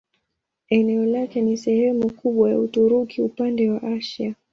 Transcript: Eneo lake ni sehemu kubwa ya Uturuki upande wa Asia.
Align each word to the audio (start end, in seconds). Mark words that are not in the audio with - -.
Eneo 0.69 1.05
lake 1.05 1.41
ni 1.41 1.57
sehemu 1.57 2.13
kubwa 2.13 2.49
ya 2.51 2.59
Uturuki 2.59 3.21
upande 3.21 3.69
wa 3.71 3.83
Asia. 3.83 4.35